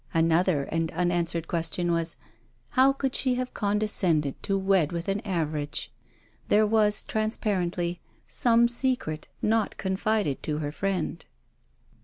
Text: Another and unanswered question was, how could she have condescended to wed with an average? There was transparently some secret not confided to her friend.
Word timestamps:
Another 0.15 0.63
and 0.63 0.89
unanswered 0.93 1.47
question 1.47 1.91
was, 1.91 2.17
how 2.69 2.91
could 2.91 3.13
she 3.13 3.35
have 3.35 3.53
condescended 3.53 4.33
to 4.41 4.57
wed 4.57 4.91
with 4.91 5.07
an 5.07 5.19
average? 5.19 5.91
There 6.47 6.65
was 6.65 7.03
transparently 7.03 7.99
some 8.25 8.67
secret 8.67 9.27
not 9.43 9.77
confided 9.77 10.41
to 10.41 10.57
her 10.57 10.71
friend. 10.71 11.23